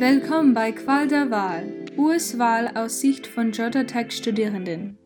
[0.00, 4.96] Willkommen bei Qual der Wahl, US-Wahl aus Sicht von Georgia Tech-Studierenden.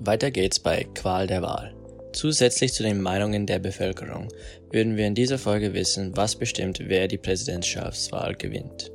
[0.00, 1.72] Weiter geht's bei Qual der Wahl.
[2.12, 4.26] Zusätzlich zu den Meinungen der Bevölkerung
[4.72, 8.90] würden wir in dieser Folge wissen, was bestimmt, wer die Präsidentschaftswahl gewinnt.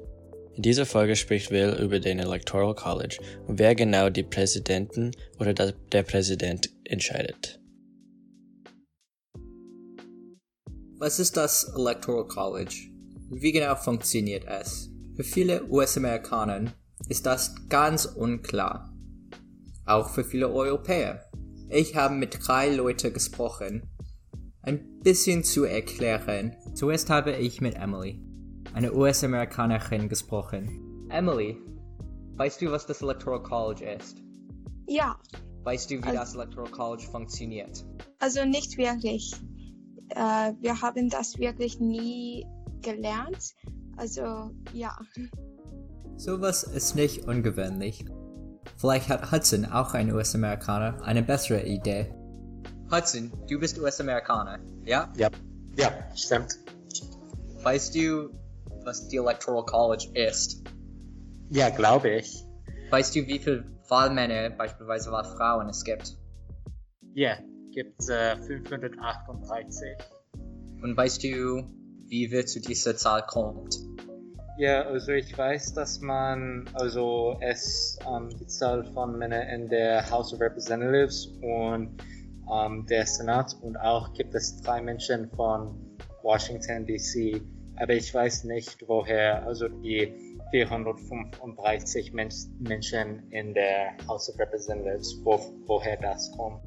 [0.55, 3.17] In dieser Folge spricht Will über den Electoral College
[3.47, 7.61] und wer genau die Präsidenten oder der Präsident entscheidet.
[10.97, 12.91] Was ist das Electoral College?
[13.34, 14.90] Wie genau funktioniert es?
[15.16, 16.73] Für viele US-Amerikaner
[17.08, 18.94] ist das ganz unklar.
[19.85, 21.23] Auch für viele Europäer.
[21.70, 23.84] Ich habe mit drei Leuten gesprochen.
[24.63, 26.58] Ein bisschen zu erklären.
[26.73, 28.22] Zuerst habe ich mit Emily,
[28.73, 31.08] eine US-Amerikanerin, gesprochen.
[31.09, 31.55] Emily,
[32.36, 34.17] weißt du, was das Electoral College ist?
[34.88, 35.17] Ja.
[35.63, 37.86] Weißt du, wie also, das Electoral College funktioniert?
[38.20, 39.34] Also nicht wirklich.
[40.15, 42.45] Äh, wir haben das wirklich nie
[42.81, 43.53] gelernt.
[43.97, 44.97] Also ja.
[46.17, 48.05] Sowas ist nicht ungewöhnlich.
[48.77, 52.13] Vielleicht hat Hudson, auch ein US-Amerikaner, eine bessere Idee.
[52.91, 55.11] Hudson, du bist US-Amerikaner, ja?
[55.16, 55.30] Ja,
[55.77, 56.58] ja, stimmt.
[57.64, 58.30] Weißt du,
[58.83, 60.64] was die Electoral College ist?
[61.49, 62.43] Ja, glaube ich.
[62.89, 66.17] Weißt du, wie viele Wahlmänner, beispielsweise Wahlfrauen es gibt?
[67.14, 67.38] Ja,
[67.72, 69.97] gibt es äh, 538.
[70.81, 71.64] Und weißt du,
[72.08, 73.77] wie wir zu dieser Zahl kommt?
[74.58, 80.09] Ja, also ich weiß, dass man, also es ähm, die Zahl von Männern in der
[80.11, 81.97] House of Representatives und
[82.52, 87.42] ähm, der Senat und auch gibt es drei Menschen von Washington DC,
[87.77, 90.14] aber ich weiß nicht, woher also die
[90.52, 96.61] 435 Men Menschen in der House of Representatives, wo, woher das kommt.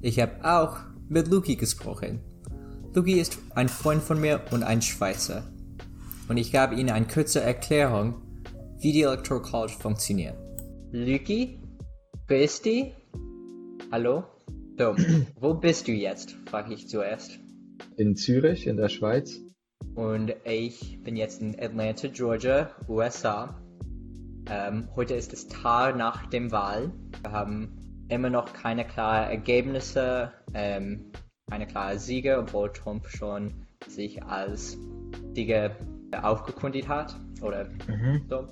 [0.00, 2.20] Ich habe auch mit Luki gesprochen.
[2.94, 5.42] Luki ist ein Freund von mir und ein Schweizer.
[6.28, 8.14] Und ich gab ihm eine kurze Erklärung,
[8.78, 10.36] wie die Electoral College funktioniert.
[10.92, 11.58] Luki?
[12.28, 12.92] Bist du?
[13.90, 14.22] Hallo?
[14.78, 14.94] So,
[15.40, 16.36] wo bist du jetzt?
[16.46, 17.40] frage ich zuerst.
[17.96, 19.40] In Zürich, in der Schweiz.
[19.96, 23.60] Und ich bin jetzt in Atlanta, Georgia, USA.
[24.48, 26.92] Ähm, heute ist es Tag nach dem Wahl.
[27.22, 27.77] Wir haben
[28.08, 30.32] immer noch keine klaren Ergebnisse.
[30.54, 31.12] Ähm,
[31.48, 34.76] keine klare Sieger, obwohl Trump schon sich als
[35.34, 35.76] Sieger
[36.22, 38.26] aufgekundigt hat oder mhm.
[38.28, 38.48] so.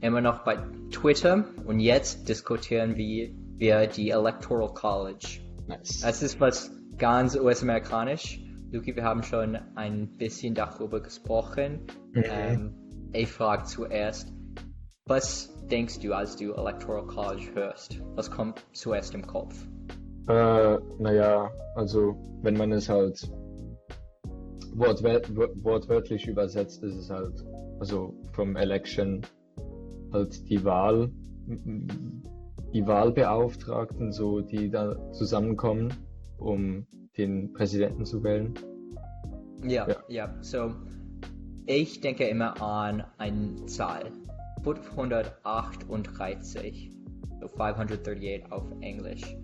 [0.00, 0.58] Immer noch bei
[0.90, 5.40] Twitter und jetzt diskutieren wir, wir die Electoral College.
[5.66, 6.00] Nice.
[6.00, 8.40] Das ist was ganz US-amerikanisch.
[8.70, 11.86] Luki, wir haben schon ein bisschen darüber gesprochen.
[12.12, 12.22] Mhm.
[12.24, 14.32] Ähm, ich frage zuerst,
[15.06, 18.00] was denkst du, als du Electoral College hörst?
[18.14, 19.66] Was kommt zuerst im Kopf?
[20.28, 23.30] Äh, naja, also wenn man es halt
[24.74, 25.20] wortwör
[25.62, 27.44] wortwörtlich übersetzt, ist es halt,
[27.78, 29.22] also vom Election
[30.12, 31.10] halt die Wahl,
[31.46, 35.92] die Wahlbeauftragten, so die da zusammenkommen,
[36.38, 36.86] um
[37.16, 38.54] den Präsidenten zu wählen.
[39.62, 40.34] Ja, ja, ja.
[40.42, 40.72] So,
[41.66, 44.10] ich denke immer an eine Zahl.
[44.64, 46.90] 538,
[47.40, 49.36] so 538 auf Englisch.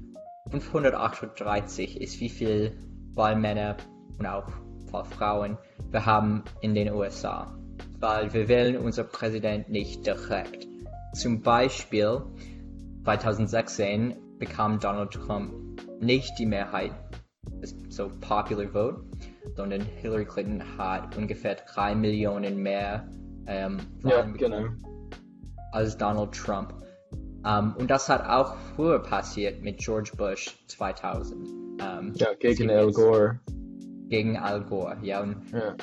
[0.50, 2.72] 538 ist wie viel
[3.14, 3.76] Wahlmänner
[4.18, 4.48] und auch
[4.90, 5.58] Wahlfrauen
[5.90, 7.56] wir haben in den USA.
[7.98, 10.66] Weil wir wählen unser Präsident nicht direkt.
[11.14, 12.22] Zum Beispiel
[13.04, 15.52] 2016 bekam Donald Trump
[16.00, 16.92] nicht die Mehrheit,
[17.88, 19.04] so Popular Vote,
[19.54, 23.06] sondern Hillary Clinton hat ungefähr 3 Millionen mehr
[23.46, 24.68] ähm, ja, genau.
[25.72, 26.74] Als Donald Trump.
[27.42, 31.48] Um, und das hat auch früher passiert mit George Bush 2000.
[31.80, 33.40] Um, ja, gegen Al Gore.
[34.08, 35.22] Gegen Al Gore, ja.
[35.22, 35.74] Und ja.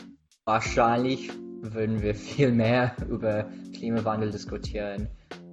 [0.45, 1.31] wahrscheinlich
[1.61, 5.09] würden wir viel mehr über Klimawandel diskutieren,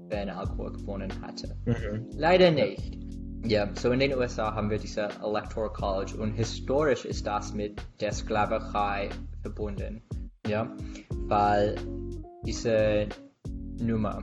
[0.08, 1.56] wenn Al Gore gewonnen hätte.
[1.64, 2.10] Mhm.
[2.12, 2.98] Leider nicht.
[3.46, 7.80] Ja, so in den USA haben wir diese Electoral College und historisch ist das mit
[8.00, 9.10] der Sklaverei
[9.42, 10.02] verbunden.
[10.46, 10.74] Ja,
[11.26, 11.76] weil
[12.46, 13.06] diese
[13.78, 14.22] Nummer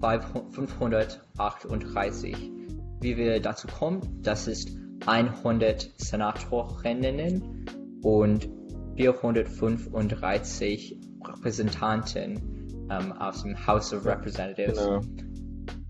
[0.00, 2.52] 538.
[3.00, 7.64] Wie wir dazu kommen, das ist 100 Senatorinnen
[8.02, 8.48] und
[8.96, 14.78] 435 Repräsentanten ähm, aus dem House of Representatives.
[14.78, 15.00] Genau.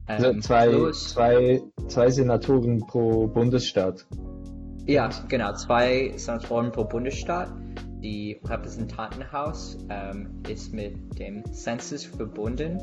[0.08, 4.06] Ähm, also zwei, zwei, zwei Senatoren pro Bundesstaat.
[4.86, 7.52] Ja, genau, zwei Senatoren pro Bundesstaat
[8.00, 12.80] die Repräsentantenhaus ähm, ist mit dem Census verbunden.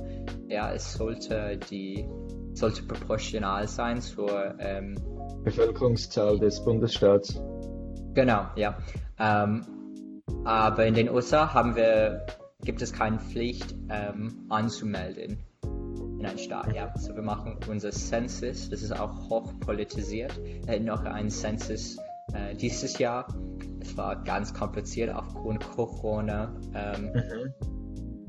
[0.47, 2.07] Ja, es sollte die
[2.53, 4.95] sollte proportional sein zur ähm,
[5.43, 7.41] Bevölkerungszahl des Bundesstaats.
[8.13, 8.77] Genau, ja.
[9.19, 9.65] Ähm,
[10.43, 12.25] aber in den USA haben wir
[12.63, 15.37] gibt es keine Pflicht ähm, anzumelden
[16.19, 16.73] in einen Staat.
[16.73, 20.35] Ja, so wir machen unser Census, das ist auch hoch politisiert.
[20.43, 21.97] Wir hätten noch einen Census
[22.33, 23.27] äh, dieses Jahr.
[23.85, 27.53] Es war ganz kompliziert aufgrund Corona, ähm, mhm.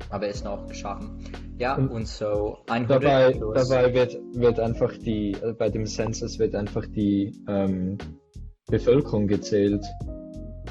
[0.09, 1.19] aber ist noch geschaffen.
[1.57, 6.37] Ja, und, und so 100 dabei, dabei wird, wird einfach die, äh, bei dem Census
[6.37, 7.97] wird einfach die ähm,
[8.67, 9.83] Bevölkerung gezählt.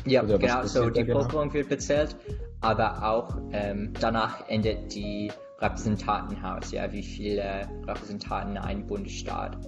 [0.04, 1.18] Ja, Oder genau, so die genau?
[1.18, 2.16] Bevölkerung wird bezählt,
[2.60, 9.58] aber auch ähm, danach endet die Repräsentantenhaus, ja, wie viele Repräsentanten ein Bundesstaat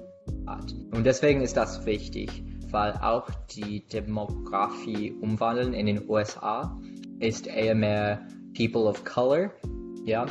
[0.47, 0.73] hat.
[0.93, 6.79] Und deswegen ist das wichtig, weil auch die Demografie umwandeln in den USA
[7.21, 8.27] ist eher mehr
[8.57, 9.51] People of Color,
[10.05, 10.27] ja,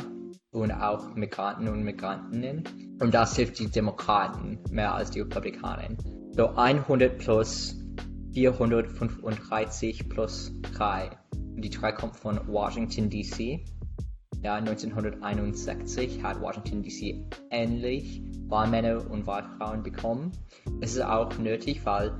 [0.50, 2.96] und auch Migranten und Migrantinnen.
[3.00, 5.96] Und das hilft die Demokraten mehr als die Republikaner.
[6.32, 7.76] So 100 plus
[8.34, 11.10] 435 plus 3.
[11.56, 13.64] Die 3 kommt von Washington DC.
[14.42, 17.16] Ja, 1961 hat Washington DC
[17.50, 20.32] endlich Wahlmänner und Wahlfrauen bekommen.
[20.80, 22.12] Es ist auch nötig, weil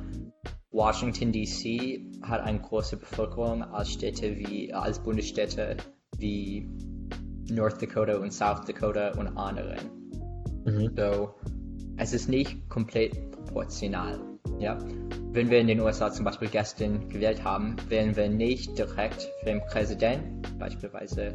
[0.70, 5.76] Washington DC hat eine große Bevölkerung als Städte wie als Bundesstädte
[6.18, 6.68] wie
[7.50, 9.90] North Dakota und South Dakota und anderen.
[10.64, 10.90] Mhm.
[10.96, 11.34] So,
[11.96, 14.27] es ist nicht komplett proportional.
[14.58, 14.78] Ja?
[15.32, 19.46] Wenn wir in den USA zum Beispiel gestern gewählt haben, wählen wir nicht direkt für
[19.46, 21.34] den Präsidenten, beispielsweise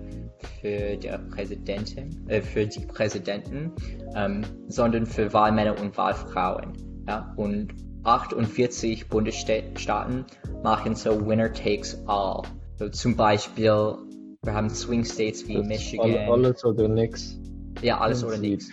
[0.62, 3.72] für die Präsidentin, äh, für die Präsidenten,
[4.16, 6.74] ähm, sondern für Wahlmänner und Wahlfrauen.
[7.08, 7.34] Ja?
[7.38, 7.74] Und
[8.04, 10.26] 48 Bundesstaaten
[10.64, 12.42] machen so Winner takes all.
[12.78, 13.96] So zum Beispiel,
[14.44, 16.30] wir haben Swing States wie das Michigan.
[16.30, 17.40] Alles oder nix.
[17.82, 18.70] Ja, alles oder nichts.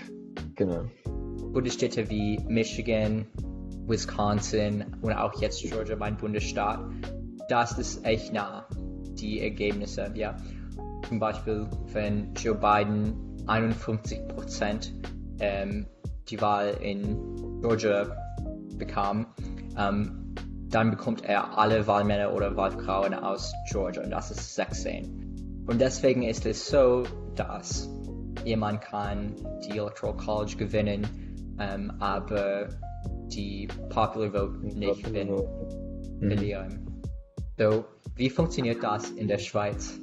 [0.56, 0.84] Genau.
[1.52, 3.26] Bundesstädte wie Michigan,
[3.86, 6.80] Wisconsin und auch jetzt Georgia, mein Bundesstaat,
[7.48, 8.66] das ist echt nah,
[9.14, 10.36] die Ergebnisse, ja.
[11.08, 13.14] Zum Beispiel, wenn Joe Biden
[13.46, 14.92] 51 Prozent
[15.40, 15.86] ähm,
[16.28, 18.06] die Wahl in Georgia
[18.76, 19.26] bekam,
[19.76, 20.34] ähm,
[20.68, 25.64] dann bekommt er alle Wahlmänner oder Wahlfrauen aus Georgia und das ist 16.
[25.66, 27.04] Und deswegen ist es so,
[27.34, 27.88] dass
[28.44, 29.34] jemand kann
[29.64, 32.68] die Electoral College gewinnen, ähm, aber
[33.30, 36.28] die Popular Vote nicht mhm.
[36.28, 37.02] verlieren.
[37.58, 37.84] So,
[38.16, 39.98] wie funktioniert das in der Schweiz?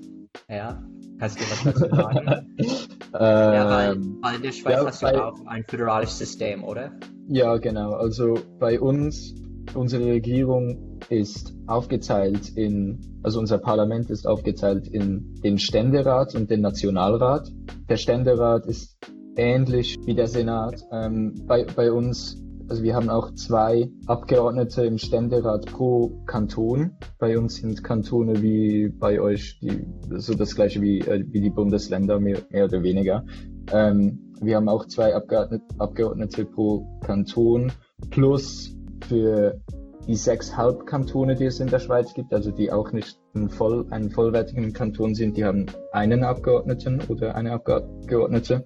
[0.50, 0.81] Ja,
[1.19, 2.56] kannst du was dazu sagen?
[3.13, 6.91] ja, weil, ähm, weil, in der Schweiz ja, hast du auch ein föderales System, oder?
[7.27, 7.94] Ja, genau.
[7.94, 9.35] Also bei uns,
[9.74, 16.62] unsere Regierung ist aufgeteilt in, also unser Parlament ist aufgeteilt in den Ständerat und den
[16.62, 17.51] Nationalrat.
[17.89, 18.97] Der Ständerat ist
[19.35, 20.83] ähnlich wie der Senat.
[20.91, 26.98] Ähm, bei, bei uns also wir haben auch zwei Abgeordnete im Ständerat pro Kanton.
[27.19, 29.88] Bei uns sind Kantone wie bei euch die,
[30.18, 33.25] so das gleiche wie, äh, wie die Bundesländer, mehr, mehr oder weniger.
[33.72, 37.72] Ähm, wir haben auch zwei Abgeordnete, Abgeordnete pro Kanton
[38.12, 38.75] plus
[39.08, 39.60] für
[40.08, 43.86] die sechs Halbkantone, die es in der Schweiz gibt, also die auch nicht ein, voll,
[43.90, 48.63] einen vollwertigen Kanton sind, die haben einen Abgeordneten oder eine Abgeordnete.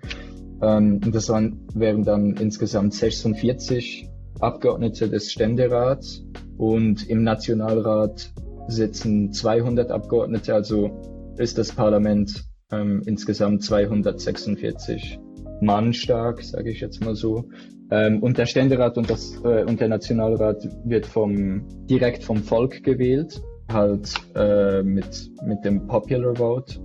[0.61, 4.09] Ähm, das waren, wären dann insgesamt 46
[4.39, 6.23] Abgeordnete des Ständerats
[6.57, 8.31] und im Nationalrat
[8.67, 10.91] sitzen 200 Abgeordnete, also
[11.37, 15.19] ist das Parlament ähm, insgesamt 246
[15.61, 17.49] Mann stark, sage ich jetzt mal so.
[17.91, 22.83] Ähm, und der Ständerat und, das, äh, und der Nationalrat wird vom, direkt vom Volk
[22.83, 23.41] gewählt,
[23.71, 26.79] halt äh, mit, mit dem Popular Vote.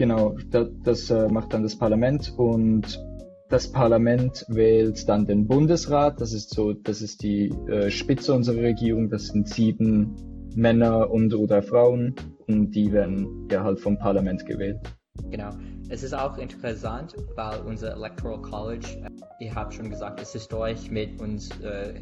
[0.00, 2.98] Genau, das, das äh, macht dann das Parlament und
[3.50, 6.22] das Parlament wählt dann den Bundesrat.
[6.22, 9.10] Das ist so, das ist die äh, Spitze unserer Regierung.
[9.10, 10.16] Das sind sieben
[10.56, 12.14] Männer und oder Frauen
[12.46, 14.80] und die werden ja halt vom Parlament gewählt.
[15.30, 15.50] Genau.
[15.90, 20.50] Es ist auch interessant, weil unser Electoral College, äh, ich habe schon gesagt, es ist
[20.50, 22.00] durch mit uns äh,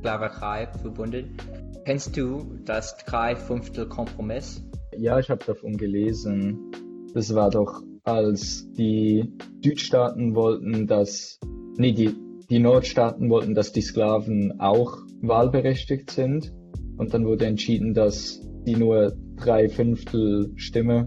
[0.00, 1.36] Sklaverei verbunden.
[1.84, 4.64] Kennst du das Drei-Fünftel-Kompromiss?
[4.98, 6.72] Ja, ich habe davon gelesen.
[7.14, 11.38] Das war doch, als die Südstaaten wollten, dass,
[11.76, 12.14] nee, die,
[12.48, 16.52] die Nordstaaten wollten, dass die Sklaven auch wahlberechtigt sind.
[16.96, 21.06] Und dann wurde entschieden, dass die nur drei Fünftel Stimme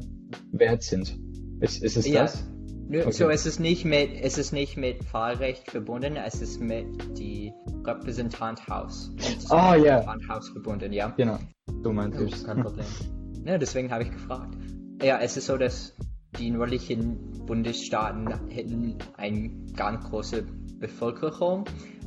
[0.51, 1.17] wert sind.
[1.59, 2.23] Ist, ist es ja.
[2.23, 2.47] das?
[2.87, 3.11] Okay.
[3.11, 6.85] So, es ist nicht mit, es ist nicht mit Wahlrecht verbunden, es ist mit
[7.17, 7.51] die
[7.83, 9.11] Repräsentanthaus.
[9.49, 9.97] Ah, ja.
[9.97, 11.09] Repräsentanthaus verbunden, ja.
[11.17, 11.39] Genau.
[11.83, 12.43] So meinte ich.
[12.43, 12.85] Kein Problem.
[13.45, 14.55] ja, deswegen habe ich gefragt.
[15.01, 15.93] Ja, es ist so, dass
[16.39, 20.43] die nördlichen Bundesstaaten hätten eine ganz große
[20.79, 21.65] Bevölkerung,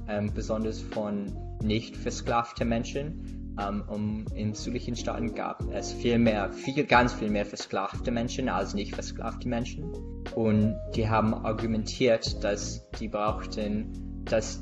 [0.08, 3.38] ähm, besonders von nicht versklavten Menschen.
[3.60, 8.48] ähm, um in südlichen Staaten gab es viel mehr, viel, ganz viel mehr versklavte Menschen
[8.48, 9.92] als nicht versklavte Menschen.
[10.34, 14.60] Und die haben argumentiert, dass die brauchten, dass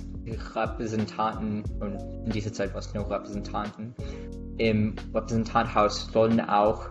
[0.55, 3.95] Repräsentanten, und in dieser Zeit war es nur Repräsentanten,
[4.59, 6.89] im Repräsentanthaus sollen auch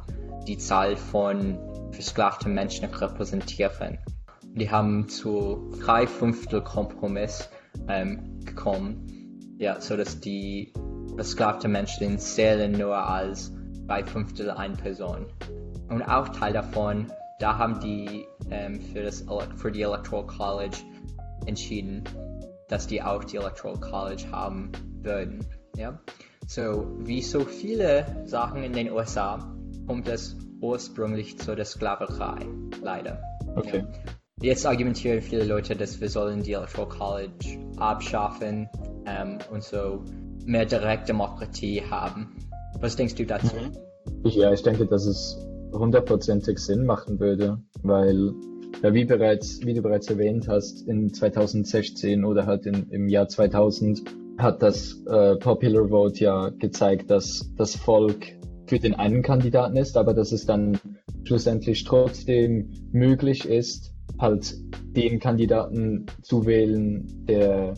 [0.48, 1.58] die Zahl von
[1.92, 3.98] versklavten Menschen repräsentieren.
[4.44, 7.50] Die haben zu drei Fünftel Kompromiss
[7.88, 10.72] ähm, gekommen, ja, so dass die
[11.16, 13.54] versklavten Menschen zählen nur als
[13.88, 15.28] drei Fünftel eine Person.
[15.90, 19.26] Und auch Teil davon, da haben die ähm, für, das,
[19.58, 20.78] für die Electoral College
[21.46, 22.04] entschieden,
[22.70, 24.72] dass die auch die Electoral College haben
[25.02, 25.46] würden.
[25.76, 26.00] Ja?
[26.48, 29.55] So, wie so viele Sachen in den USA
[29.88, 32.46] kommt es ursprünglich zu der Sklaverei,
[32.84, 33.22] leider.
[33.56, 33.80] Okay.
[33.80, 34.12] Ja.
[34.42, 38.70] Jetzt argumentieren viele Leute, dass wir sollen die Electoral College abschaffen
[39.06, 40.04] ähm, und so
[40.46, 42.36] mehr Direktdemokratie haben.
[42.80, 43.56] Was denkst du dazu?
[44.24, 45.38] Ja, ich denke, dass es
[45.72, 48.34] hundertprozentig Sinn machen würde, weil
[48.84, 53.28] ja, wie bereits, wie du bereits erwähnt hast, in 2016 oder halt in, im Jahr
[53.28, 54.04] 2000
[54.38, 58.26] hat das äh, Popular Vote ja gezeigt, dass das Volk
[58.68, 60.80] für den einen Kandidaten ist, aber dass es dann
[61.24, 64.56] schlussendlich trotzdem möglich ist, halt
[64.96, 67.76] den Kandidaten zu wählen, der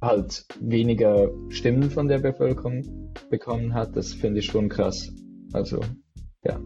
[0.00, 3.96] halt weniger Stimmen von der Bevölkerung bekommen hat.
[3.96, 5.12] Das finde ich schon krass.
[5.52, 5.80] Also,
[6.44, 6.58] ja,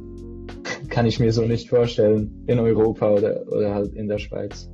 [0.88, 4.71] kann ich mir so nicht vorstellen in Europa oder, oder halt in der Schweiz.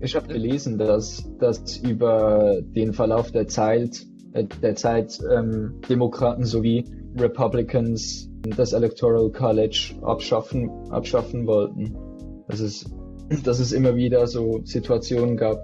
[0.00, 6.44] Ich habe gelesen, dass, dass über den Verlauf der Zeit, äh, der Zeit ähm, Demokraten
[6.44, 6.84] sowie
[7.16, 11.96] Republicans das Electoral College abschaffen, abschaffen wollten.
[12.48, 12.84] Dass es,
[13.44, 15.60] dass es immer wieder so Situationen gab,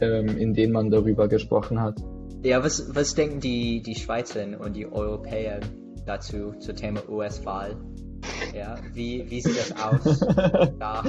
[0.00, 1.98] ähm, in denen man darüber gesprochen hat.
[2.42, 5.60] Ja, was, was denken die, die Schweizer und die Europäer
[6.06, 7.76] dazu, zum Thema US-Wahl?
[8.54, 10.20] Ja, wie, wie sieht das aus?
[10.78, 11.04] da?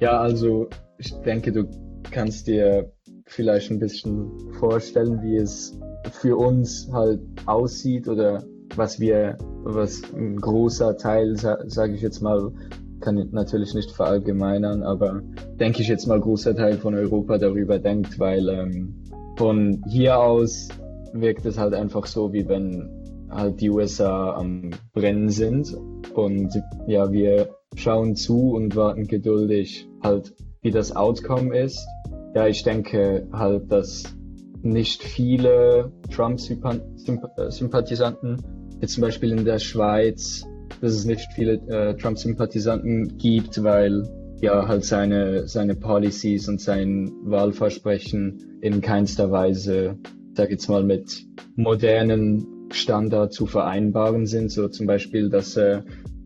[0.00, 1.68] Ja, also ich denke, du
[2.10, 2.92] kannst dir
[3.26, 5.78] vielleicht ein bisschen vorstellen, wie es
[6.10, 8.44] für uns halt aussieht oder
[8.76, 12.52] was wir, was ein großer Teil, sage ich jetzt mal,
[13.00, 15.22] kann ich natürlich nicht verallgemeinern, aber
[15.58, 18.94] denke ich jetzt mal großer Teil von Europa darüber denkt, weil ähm,
[19.36, 20.68] von hier aus
[21.12, 22.88] wirkt es halt einfach so, wie wenn
[23.28, 25.76] halt die USA am Brennen sind
[26.14, 31.84] und ja, wir schauen zu und warten geduldig halt, wie das Outcome ist.
[32.34, 34.04] Ja, ich denke halt, dass
[34.62, 38.36] nicht viele Trump-Sympathisanten,
[38.82, 40.44] jetzt zum Beispiel in der Schweiz,
[40.80, 44.02] dass es nicht viele äh, Trump-Sympathisanten gibt, weil
[44.40, 49.96] ja halt seine, seine Policies und sein Wahlversprechen in keinster Weise,
[50.34, 51.24] sag jetzt mal, mit
[51.54, 54.50] modernen Standards zu vereinbaren sind.
[54.50, 55.84] So zum Beispiel, dass er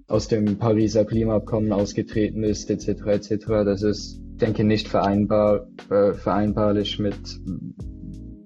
[0.09, 2.89] aus dem Pariser Klimaabkommen ausgetreten ist, etc.
[3.07, 3.47] etc.
[3.67, 7.19] Das ist, denke nicht vereinbar, äh, vereinbarlich mit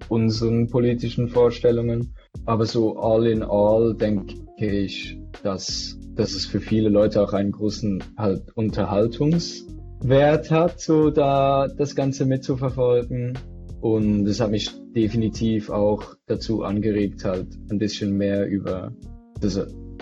[0.09, 2.13] unseren politischen Vorstellungen.
[2.45, 7.51] Aber so all in all denke ich, dass, dass es für viele Leute auch einen
[7.51, 13.37] großen halt Unterhaltungswert hat, so da das Ganze mitzuverfolgen.
[13.79, 18.91] Und es hat mich definitiv auch dazu angeregt, halt ein bisschen mehr über
[19.39, 19.59] das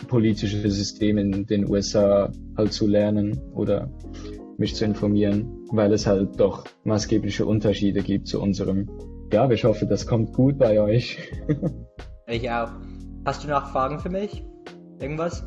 [0.07, 3.89] politische System in den USA halt zu lernen oder
[4.57, 8.89] mich zu informieren, weil es halt doch maßgebliche Unterschiede gibt zu unserem.
[9.31, 11.17] Ja, ich hoffe, das kommt gut bei euch.
[12.35, 12.71] ich auch.
[13.25, 14.43] Hast du noch Fragen für mich?
[14.99, 15.43] Irgendwas?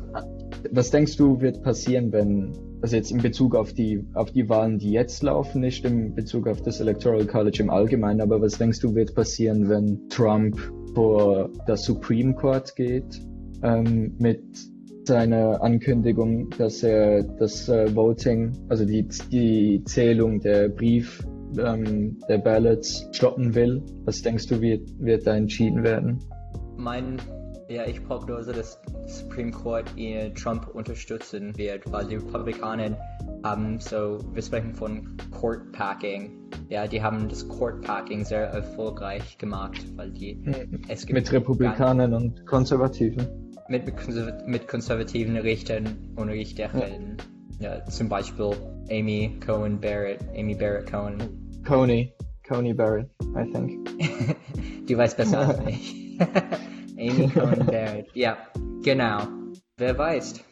[0.71, 4.79] Was denkst du, wird passieren, wenn, also jetzt in Bezug auf die, auf die Wahlen,
[4.79, 8.79] die jetzt laufen, nicht in Bezug auf das Electoral College im Allgemeinen, aber was denkst
[8.79, 10.57] du, wird passieren, wenn Trump
[10.95, 13.21] vor das Supreme Court geht,
[13.61, 14.43] ähm, mit
[15.05, 21.25] seiner Ankündigung, dass er das äh, Voting, also die, die Zählung der Brief,
[21.57, 23.83] ähm, der Ballots stoppen will.
[24.05, 26.19] Was denkst du, wird, wird da entschieden werden?
[26.83, 27.17] Mein
[27.69, 32.97] ja, ich prognose, dass Supreme Court ihr Trump unterstützen wird, weil die Republikaner
[33.43, 36.31] haben so, wir sprechen von Court Packing.
[36.69, 40.81] Ja, die haben das Court Packing sehr erfolgreich gemacht, weil die hm.
[40.87, 43.53] es gibt mit Republikanern und Konservativen.
[43.69, 43.85] Mit,
[44.45, 47.17] mit konservativen Richtern und Richterinnen.
[47.59, 47.75] Ja.
[47.75, 48.51] ja, zum Beispiel
[48.91, 51.17] Amy Cohen Barrett, Amy Barrett Cohen.
[51.65, 52.13] Coney,
[52.45, 53.89] Coney Barrett, I think.
[54.87, 56.03] du weißt besser als ich.
[57.09, 58.07] Amy Cohen Barrett.
[58.13, 58.37] ja,
[58.83, 59.27] genau.
[59.77, 60.43] Wer weiß.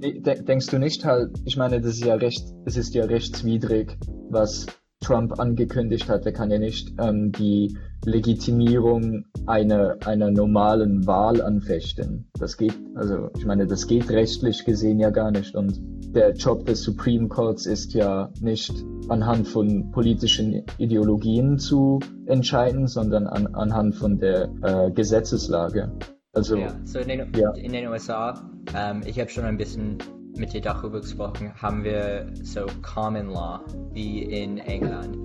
[0.00, 3.96] Denkst du nicht halt, ich meine, das ist ja recht, es ist ja rechtswidrig,
[4.30, 4.66] was
[5.00, 7.76] Trump angekündigt hat, der kann ja nicht ähm, die
[8.06, 12.28] Legitimierung einer, einer normalen Wahl anfechten.
[12.38, 15.54] Das geht, also ich meine, das geht rechtlich gesehen ja gar nicht.
[15.54, 15.80] Und
[16.14, 18.72] der Job des Supreme Courts ist ja nicht
[19.08, 25.92] anhand von politischen Ideologien zu entscheiden, sondern an, anhand von der äh, Gesetzeslage.
[26.32, 27.52] Also, ja, so in den, ja.
[27.52, 29.98] in den USA, ähm, ich habe schon ein bisschen
[30.36, 33.60] mit dir darüber gesprochen, haben wir so Common Law
[33.92, 35.16] wie in England.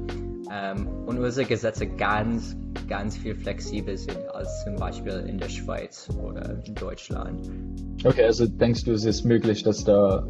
[0.52, 2.56] Ähm, und unsere Gesetze ganz,
[2.88, 7.50] ganz viel flexibler sind als zum Beispiel in der Schweiz oder in Deutschland.
[8.04, 10.28] Okay, also denkst du, es ist möglich, dass da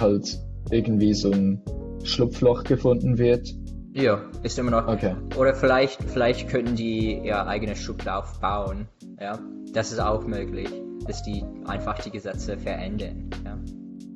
[0.00, 0.38] halt
[0.70, 1.62] irgendwie so ein
[2.04, 3.54] Schlupfloch gefunden wird?
[3.94, 4.88] Ja, ist immer noch.
[4.88, 5.14] Okay.
[5.36, 8.88] Oder vielleicht, vielleicht könnten die ihr eigenes Schlupfloch bauen.
[9.20, 9.38] Ja,
[9.72, 10.68] das ist auch möglich,
[11.06, 13.30] dass die einfach die Gesetze verändern.
[13.44, 13.58] Ja.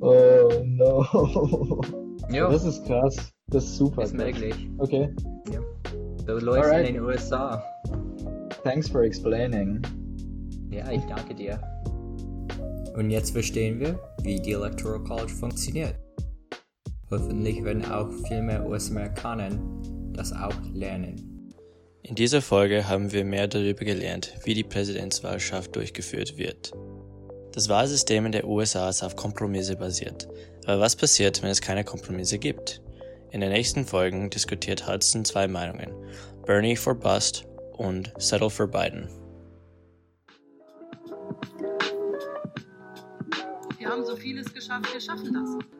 [0.01, 1.81] Oh no.
[2.29, 2.49] Ja.
[2.49, 3.31] Das ist krass.
[3.47, 4.03] Das ist super.
[4.03, 4.53] Ist möglich.
[4.77, 5.09] Okay.
[6.27, 6.39] Ja.
[6.39, 6.89] So läuft Alright.
[6.89, 7.63] in den USA.
[8.63, 9.81] Thanks for explaining.
[10.69, 11.59] Ja, ich danke dir.
[12.95, 15.95] Und jetzt verstehen wir, wie die Electoral College funktioniert.
[17.09, 19.51] Hoffentlich werden auch viel mehr US-Amerikaner
[20.13, 21.53] das auch lernen.
[22.03, 26.73] In dieser Folge haben wir mehr darüber gelernt, wie die Präsidentswahlschaft durchgeführt wird.
[27.53, 30.27] Das Wahlsystem in der USA ist auf Kompromisse basiert.
[30.65, 32.81] Aber was passiert, wenn es keine Kompromisse gibt?
[33.31, 35.91] In den nächsten Folgen diskutiert Hudson zwei Meinungen:
[36.45, 39.09] Bernie for Bust und Settle for Biden.
[43.77, 45.76] Wir haben so vieles geschafft, wir schaffen das.